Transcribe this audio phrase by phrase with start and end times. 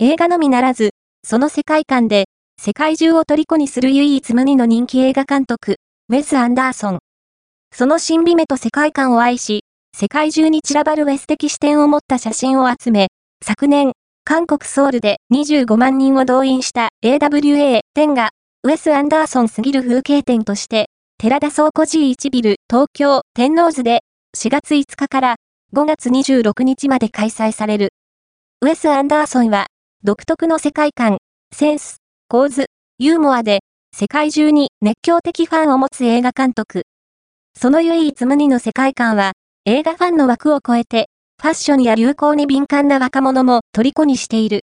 [0.00, 0.90] 映画のみならず、
[1.26, 5.78] その世界観で、世界中を虜にする唯一無二の人気映画監督、
[6.08, 6.98] ウェス・アンダーソン。
[7.74, 13.08] その新美目と世界観を愛し、世界中に散らばるウェス的視点を持った写真を集め、
[13.44, 13.90] 昨年、
[14.24, 18.30] 韓国ソウルで25万人を動員した AWA-10 が、
[18.62, 24.02] ウェス・アンダーソンすぎる風景展として、寺田倉庫 G1 ビル東京天王洲で
[24.36, 25.36] 4月5日から
[25.74, 27.88] 5月26日まで開催される。
[28.60, 29.67] ウェス・アンダーソンは
[30.08, 31.18] 独特の世界観、
[31.54, 31.98] センス、
[32.30, 32.68] 構図、
[32.98, 33.58] ユーモアで
[33.94, 36.84] 世界中に熱狂的ファンを持つ映画監督。
[37.54, 39.32] その唯一無二の世界観は
[39.66, 41.10] 映画ファンの枠を超えて
[41.42, 44.56] ファッションや流行に敏感な若者も虜にしている。